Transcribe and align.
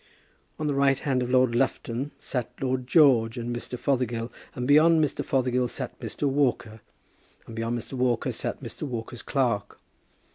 On 0.57 0.65
the 0.65 0.73
right 0.73 0.97
hand 0.97 1.21
of 1.21 1.29
Lord 1.29 1.53
Lufton 1.53 2.09
sat 2.17 2.49
Lord 2.59 2.87
George 2.87 3.37
and 3.37 3.55
Mr. 3.55 3.77
Fothergill, 3.77 4.31
and 4.55 4.67
beyond 4.67 4.99
Mr. 4.99 5.23
Fothergill 5.23 5.67
sat 5.67 5.99
Mr. 5.99 6.23
Walker, 6.27 6.81
and 7.45 7.55
beyond 7.55 7.77
Mr. 7.77 7.93
Walker 7.93 8.31
sat 8.31 8.63
Mr. 8.63 8.81
Walker's 8.81 9.21
clerk. 9.21 9.77